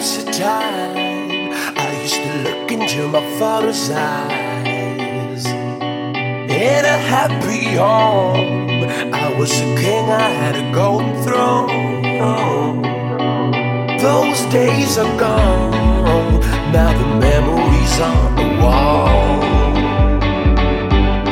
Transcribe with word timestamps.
was 0.00 0.16
a 0.16 0.32
time 0.32 1.52
I 1.76 2.00
used 2.00 2.14
to 2.14 2.32
look 2.44 2.72
into 2.72 3.06
my 3.08 3.20
father's 3.38 3.90
eyes. 3.90 5.44
In 5.44 6.82
a 6.96 6.98
happy 7.14 7.76
home, 7.76 8.88
I 9.12 9.34
was 9.38 9.52
a 9.60 9.68
king, 9.76 10.08
I 10.08 10.30
had 10.42 10.56
a 10.56 10.72
golden 10.72 11.12
throne. 11.22 12.80
Those 13.98 14.40
days 14.46 14.96
are 14.96 15.18
gone, 15.18 16.40
now 16.72 16.90
the 17.00 17.08
memories 17.28 17.94
on 18.00 18.36
the 18.40 18.48
wall. 18.62 19.42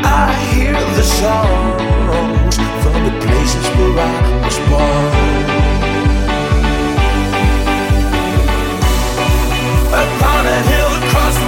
I 0.05 0.29
hear 0.53 0.79
the 0.99 1.07
songs 1.23 2.57
from 2.83 2.99
the 3.09 3.15
places 3.25 3.67
where 3.77 3.99
I 3.99 4.45
was 4.45 4.59
born. 4.69 5.48
Upon 10.19 10.47
a 10.47 10.63
hill 10.63 10.91
across 11.03 11.48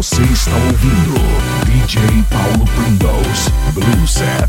Você 0.00 0.22
está 0.22 0.56
ouvindo 0.56 1.12
DJ 1.66 2.00
Paulo 2.30 2.64
Pringles 2.74 3.50
Blue 3.74 4.08
Set. 4.08 4.48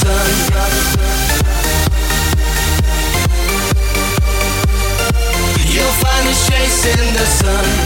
sun. 0.00 0.30
You'll 5.72 5.96
find 6.02 6.28
us 6.28 6.48
chasing 6.48 7.14
the 7.14 7.26
sun. 7.26 7.85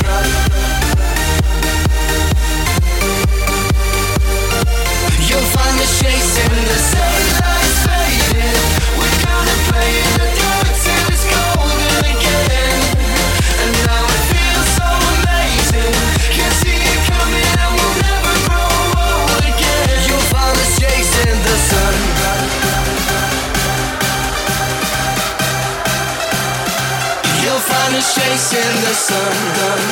sun, 29.10 29.34
sun. 29.56 29.89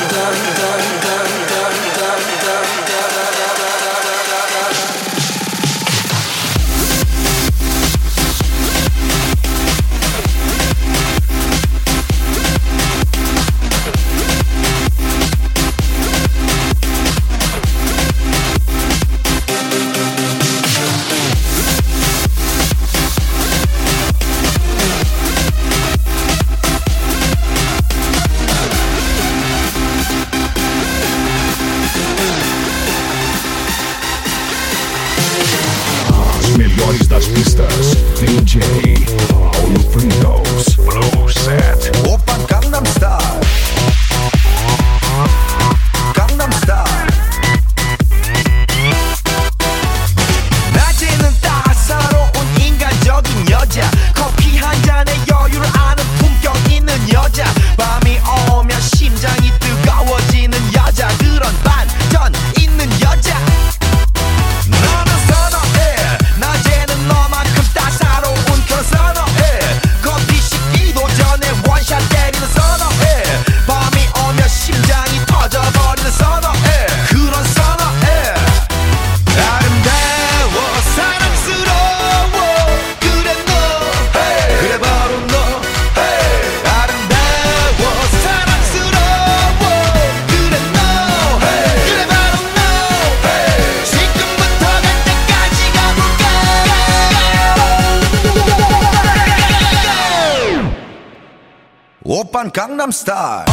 Style. 103.09 103.43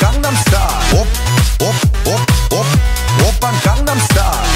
Gangnam 0.00 0.34
Style. 0.36 1.00
Op, 1.00 1.06
op, 1.62 1.74
op, 2.04 2.20
op, 2.58 2.66
op, 3.28 3.54
Gangnam 3.62 3.98
Style. 4.00 4.49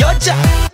여자. 0.00 0.73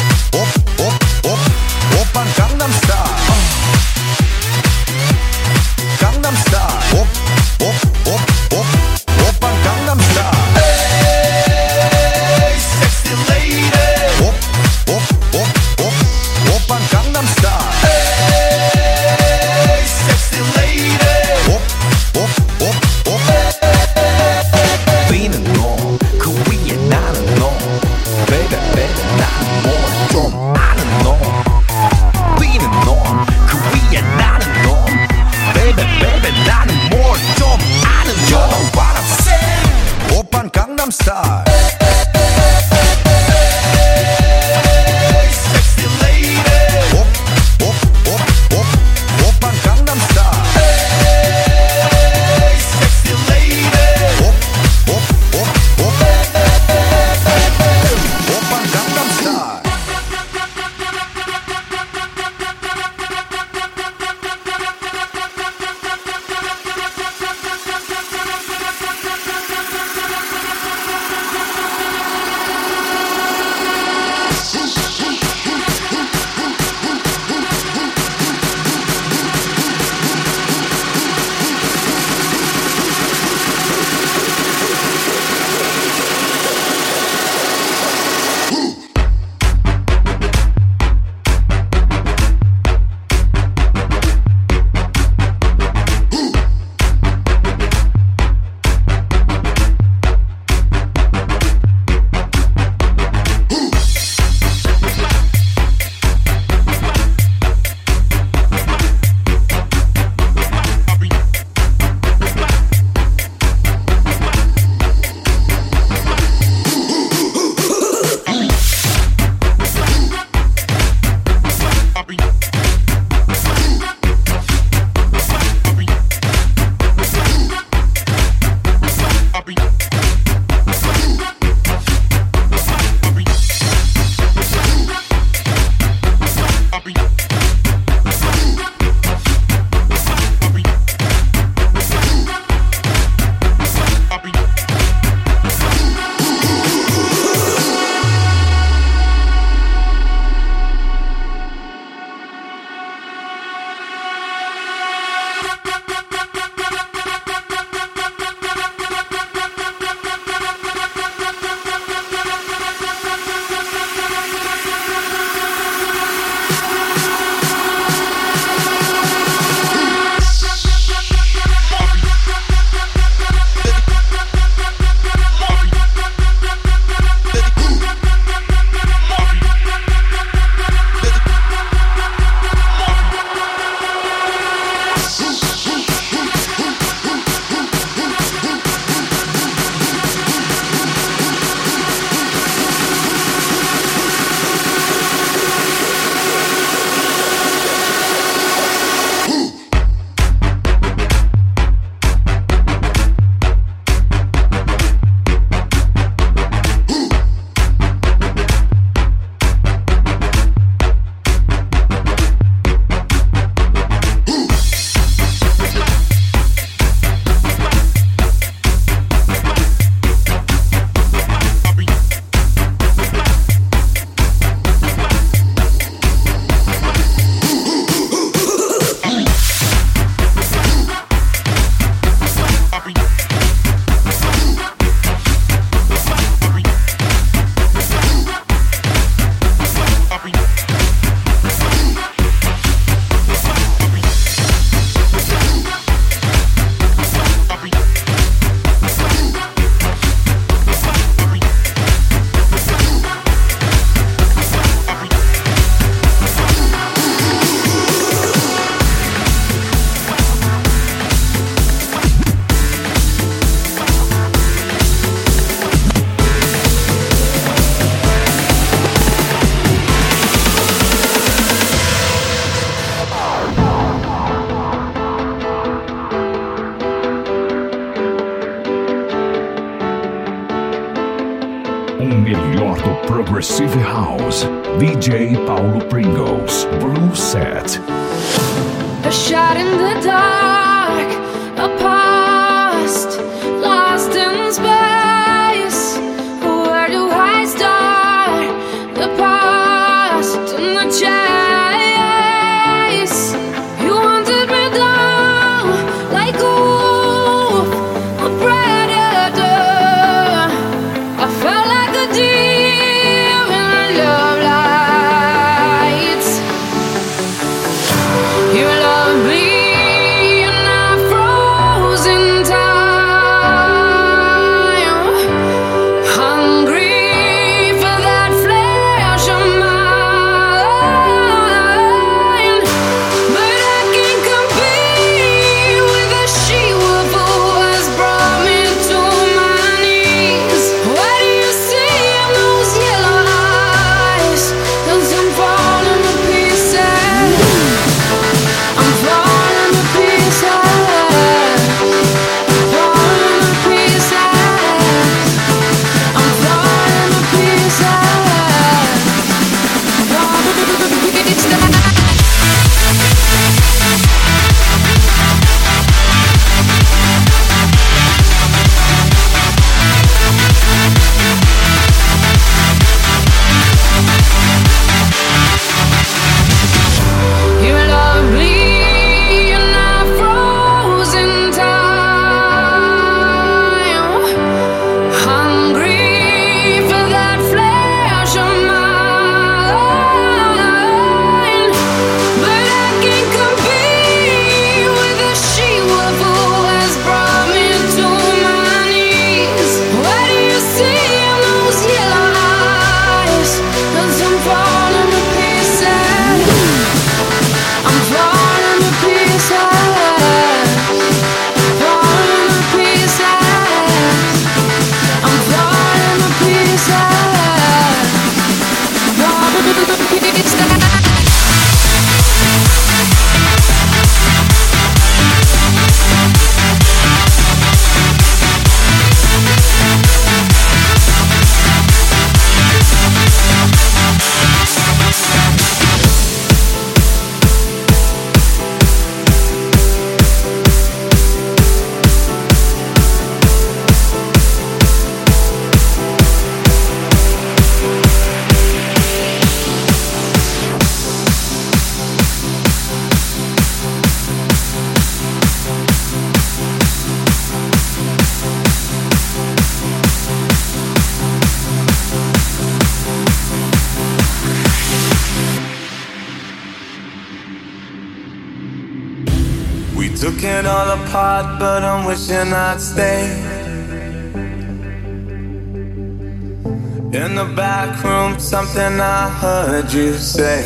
you 479.93 480.13
say 480.13 480.61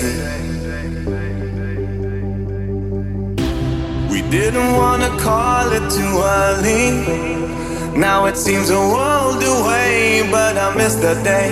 we 4.11 4.21
didn't 4.29 4.73
want 4.73 5.01
to 5.01 5.09
call 5.17 5.71
it 5.71 5.89
too 5.89 6.15
early. 6.39 7.97
Now 7.97 8.25
it 8.25 8.37
seems 8.37 8.69
a 8.69 8.79
world 8.79 9.41
away, 9.41 10.27
but 10.29 10.57
I 10.57 10.75
miss 10.75 10.95
that 10.95 11.23
day. 11.23 11.49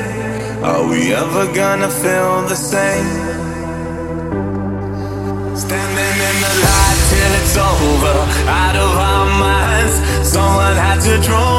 Are 0.62 0.88
we 0.88 1.14
ever 1.16 1.52
gonna 1.52 1.90
feel 1.90 2.44
the 2.48 2.56
same? 2.56 3.10
Standing 5.56 6.18
in 6.30 6.36
the 6.46 6.54
light 6.66 7.00
till 7.10 7.34
it's 7.42 7.58
over, 7.58 8.18
out 8.50 8.76
of 8.76 8.92
our 9.10 9.28
minds. 9.48 9.96
Someone 10.28 10.76
had 10.76 11.00
to 11.02 11.28
draw. 11.28 11.53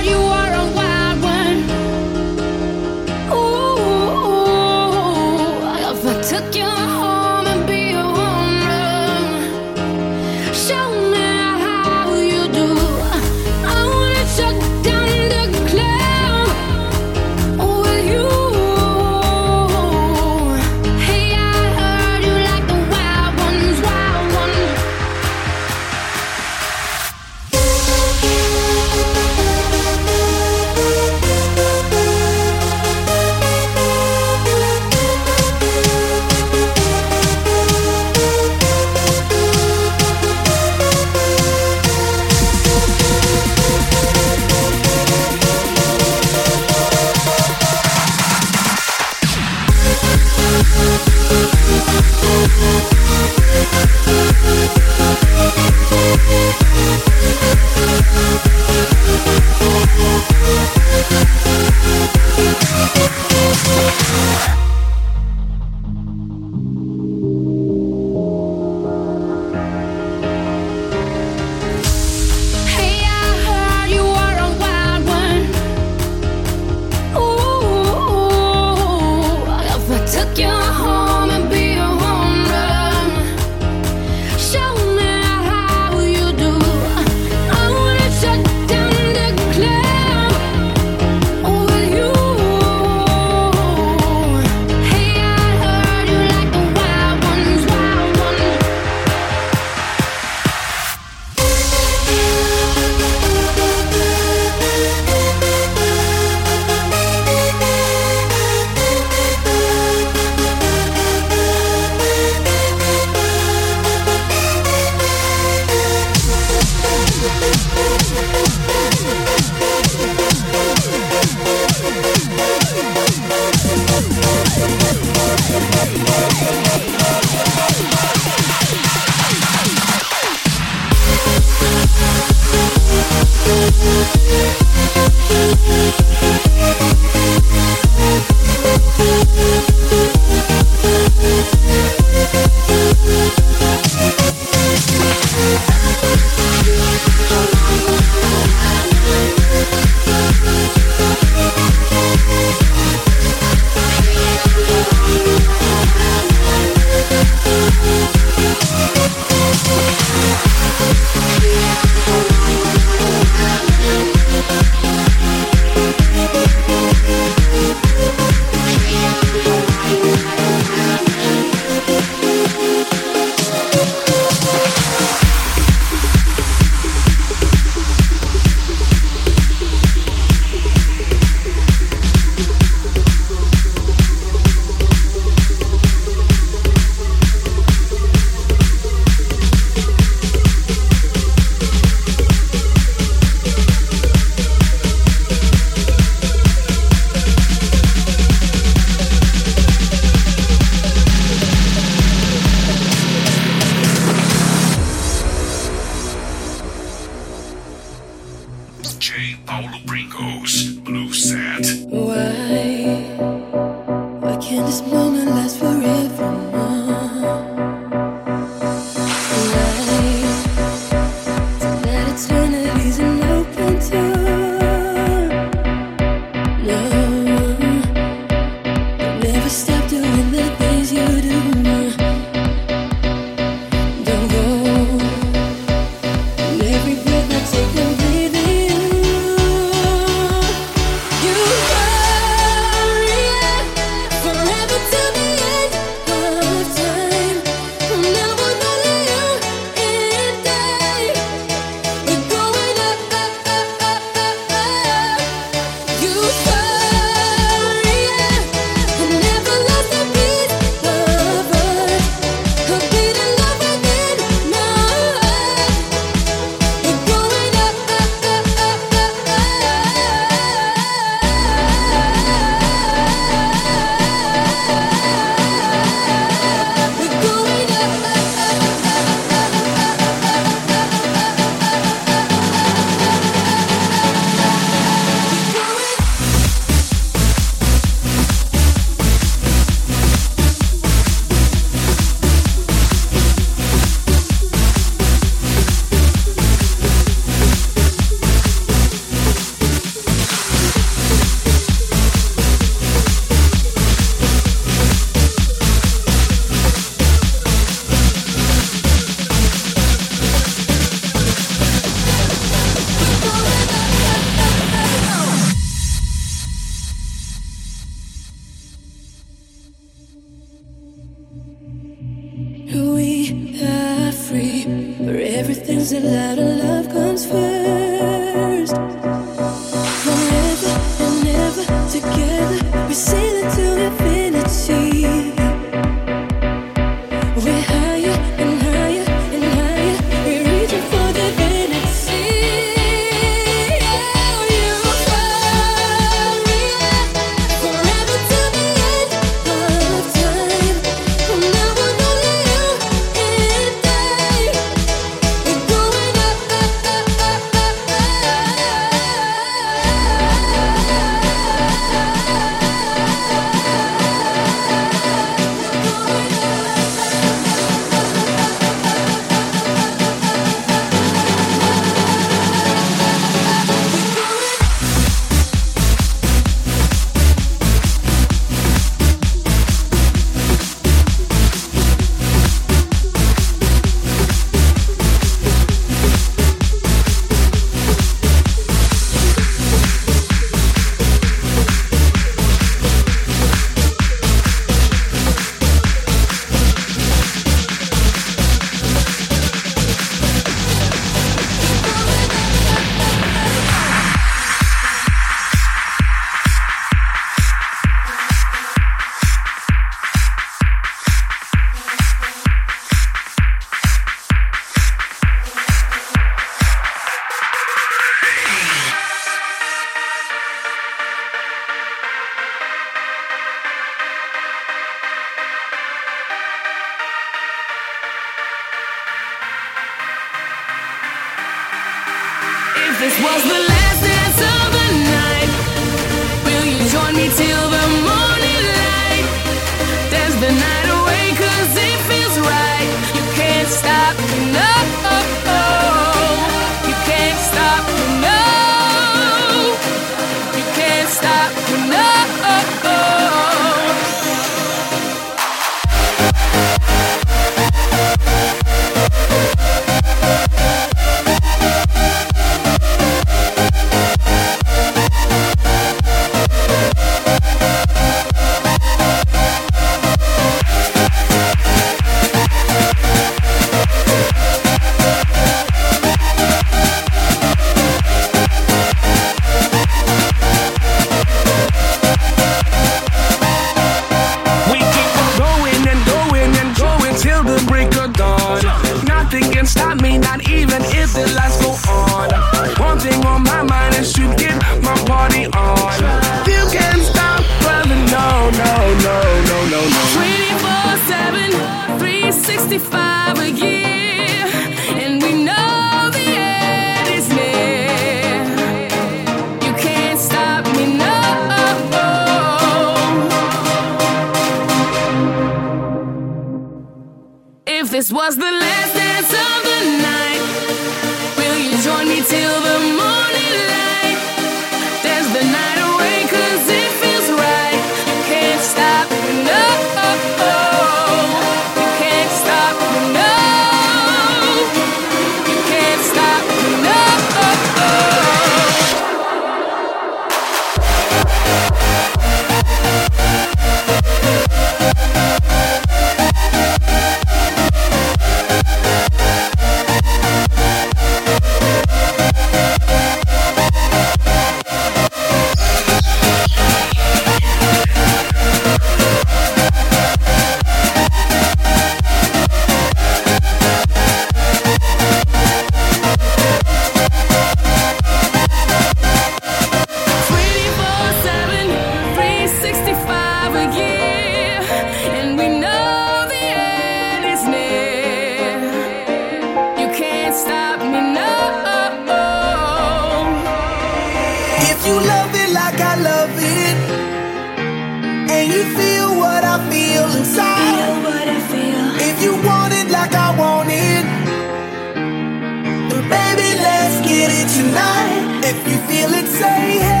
If 598.53 598.57
you 598.67 598.77
feel 598.89 599.13
it, 599.13 599.27
say 599.27 599.77
hell 599.79 600.00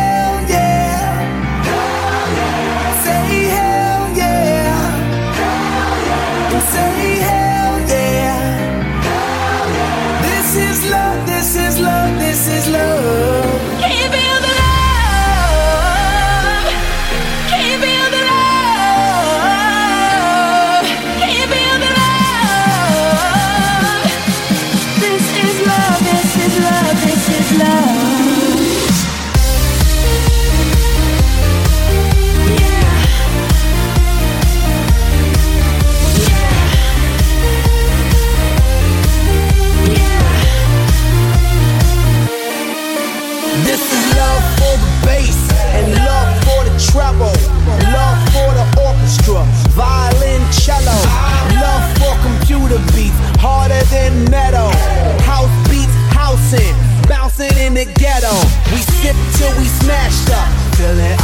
till 59.41 59.57
we 59.57 59.65
smashed 59.65 60.29
up. 60.29 61.20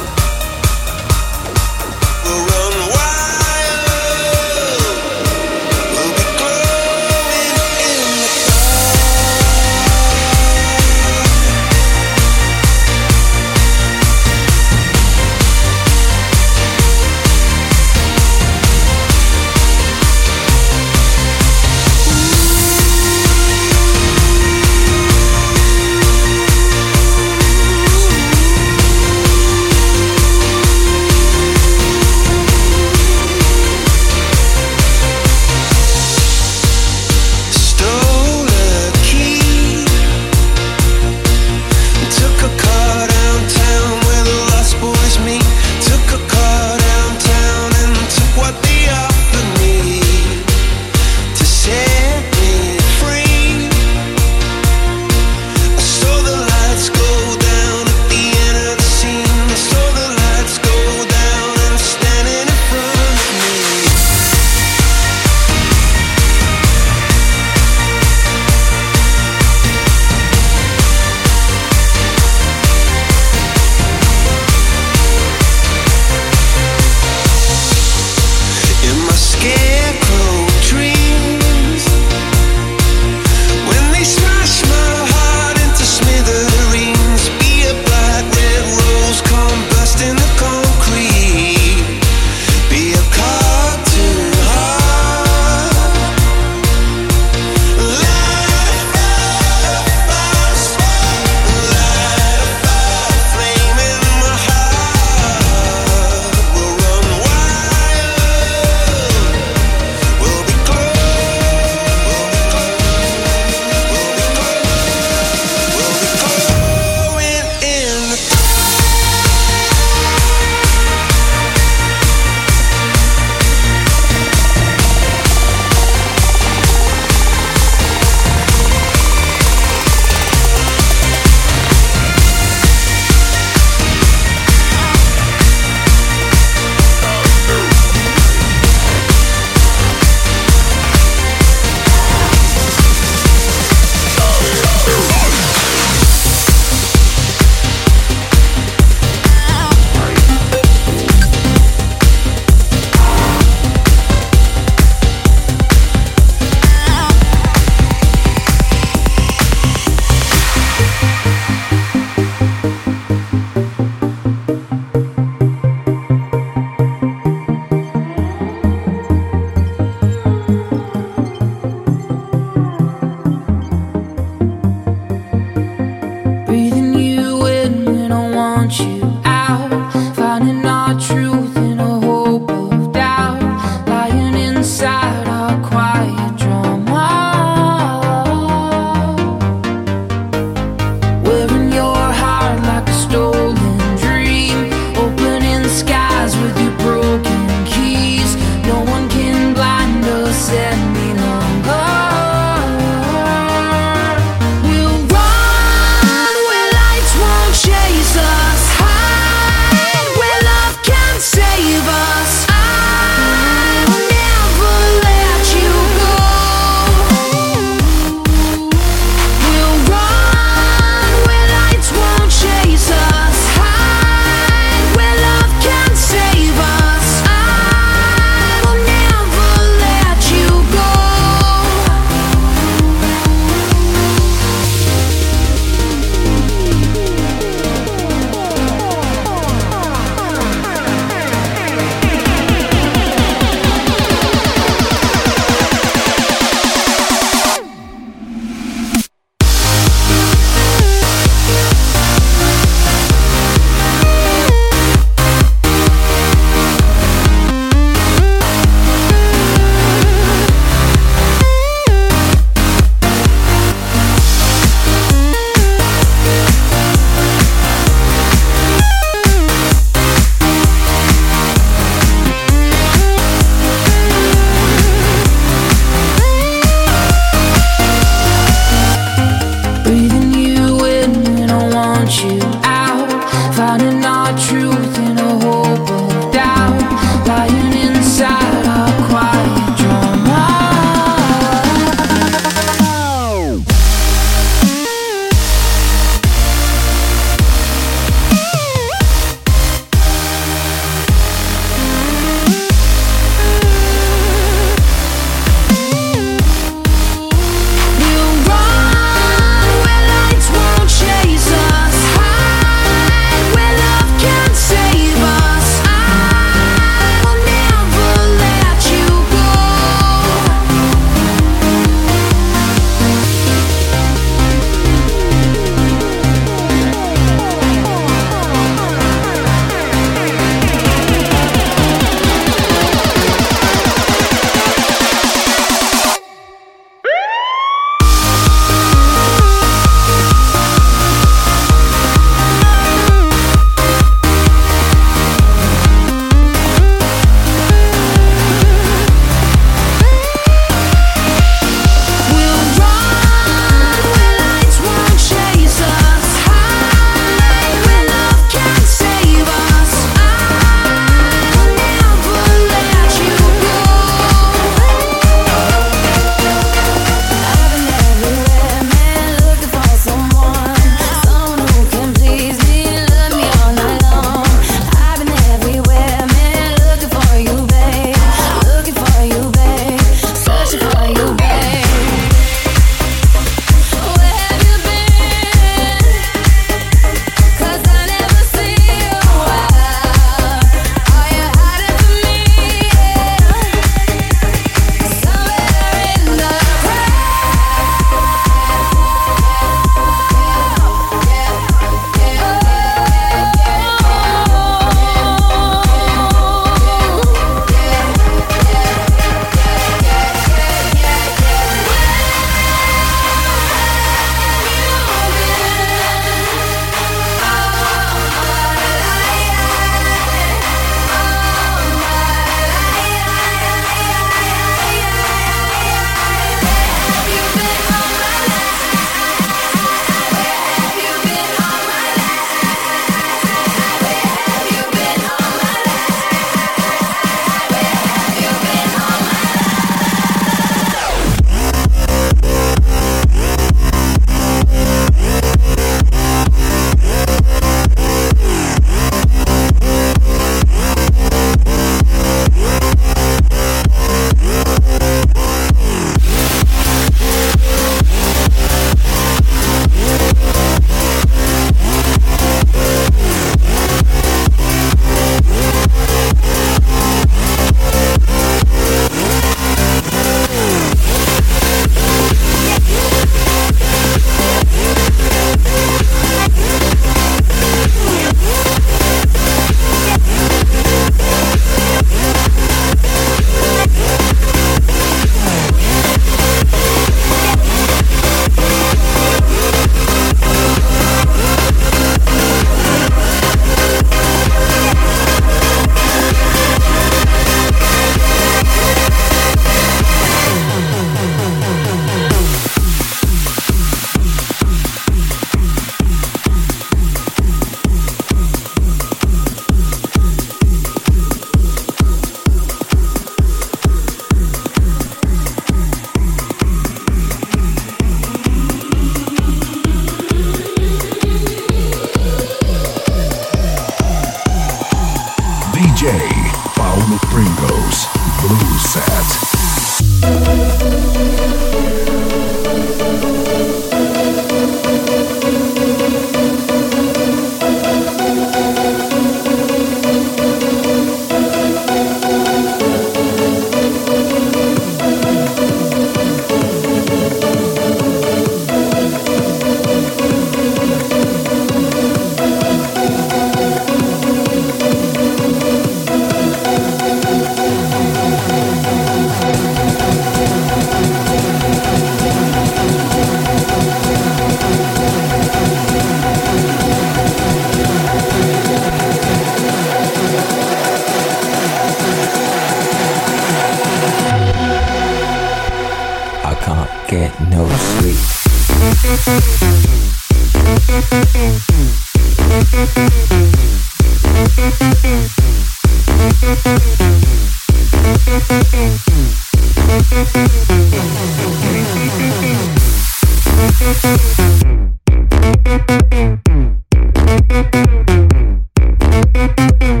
Mm-mm. 599.57 600.00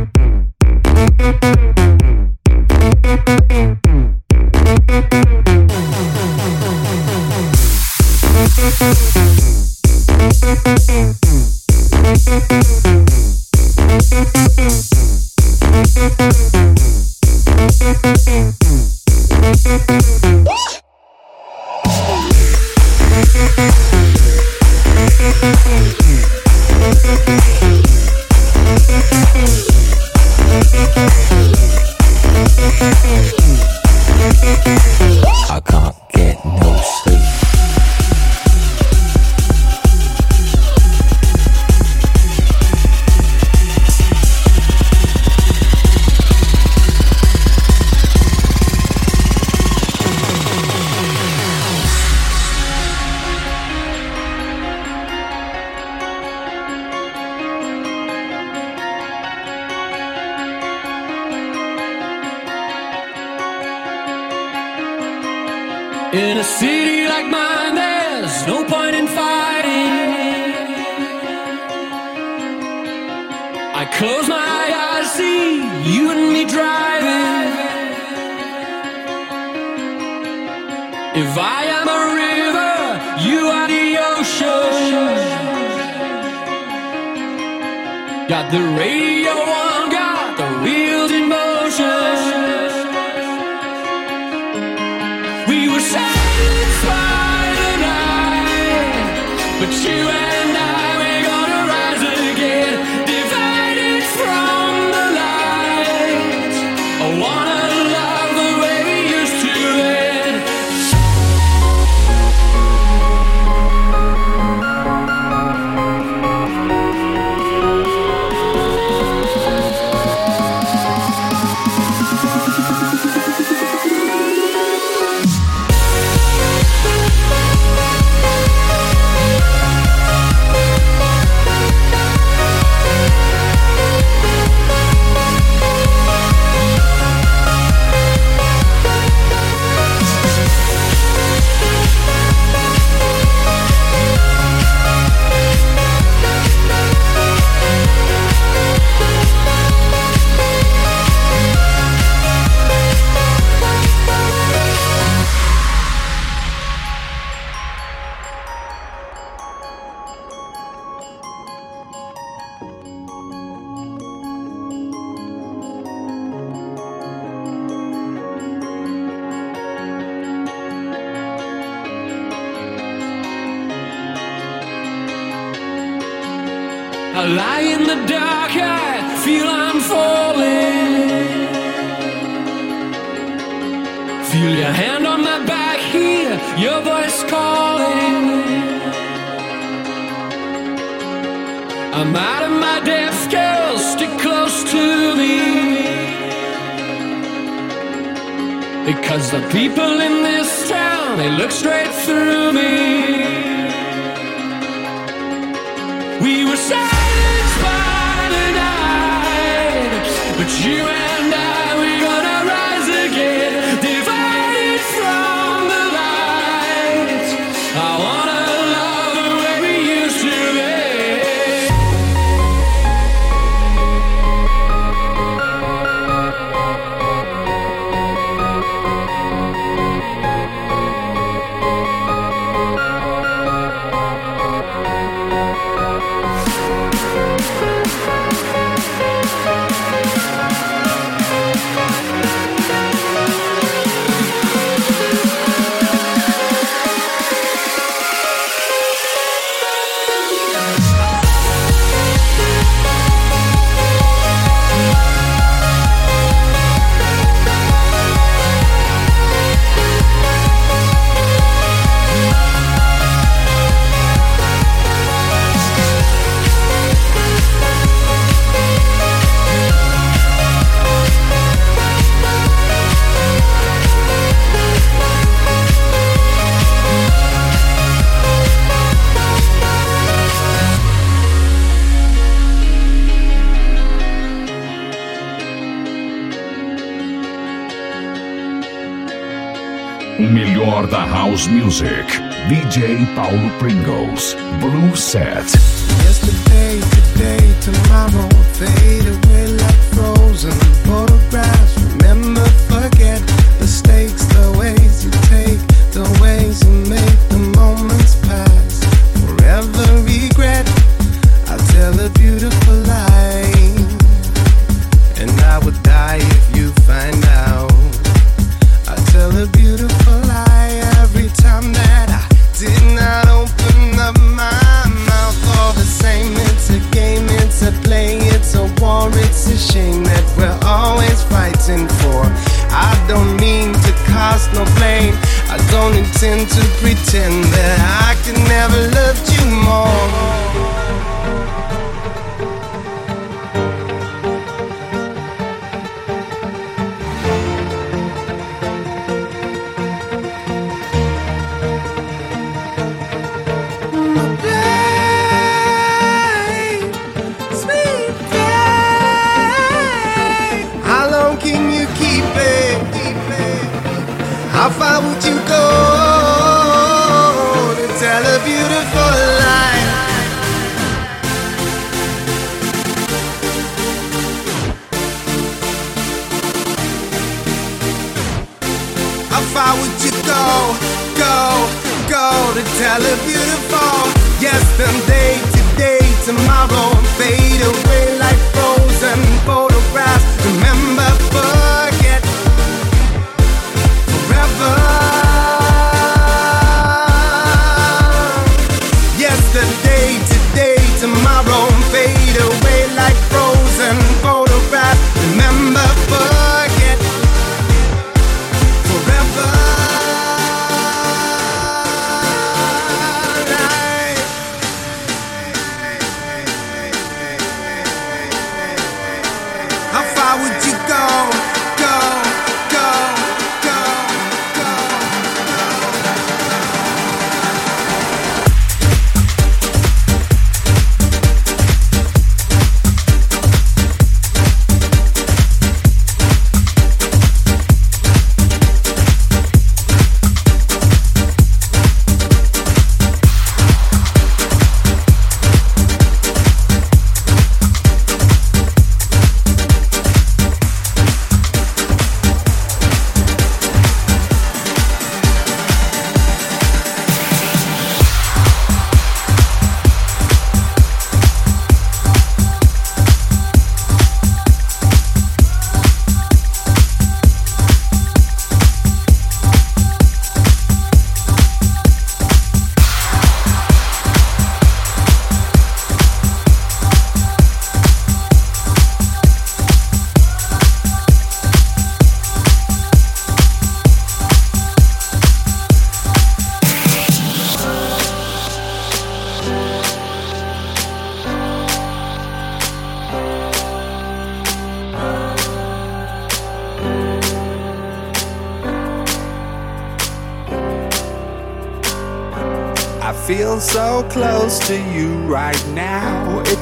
house 291.41 291.49
music. 291.49 292.05
DJ 292.49 293.05
Paulo 293.15 293.49
Pringles, 293.57 294.35
Blue 294.59 294.95
Set. 294.95 295.60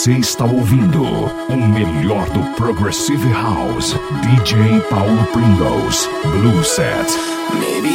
Você 0.00 0.12
está 0.12 0.46
ouvindo 0.46 1.02
o 1.02 1.56
melhor 1.68 2.26
do 2.30 2.42
Progressive 2.54 3.30
House. 3.34 3.94
DJ 4.22 4.80
Paulo 4.88 5.26
Pringles. 5.26 6.08
Blue 6.22 6.64
Set. 6.64 7.06
Maybe 7.52 7.90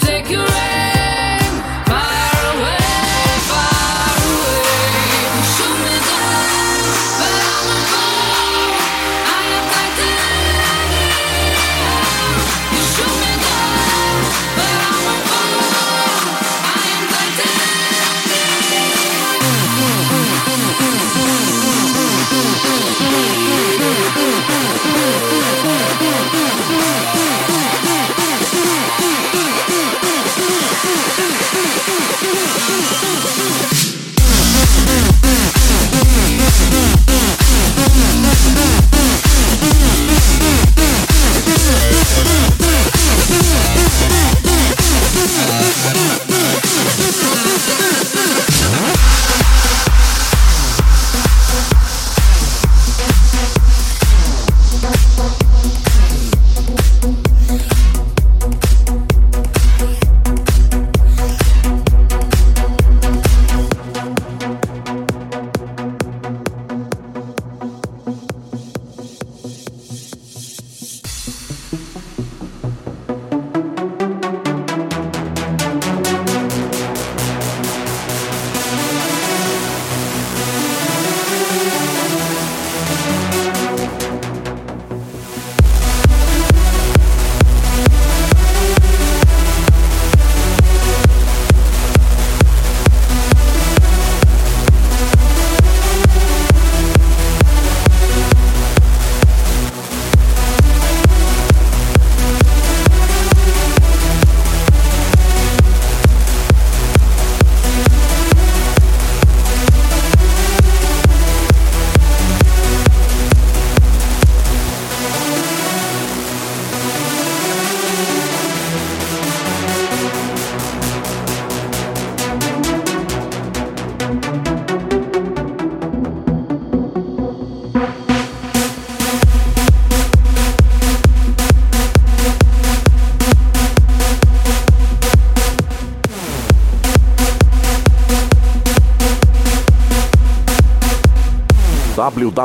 take 0.00 0.30
your 0.30 0.55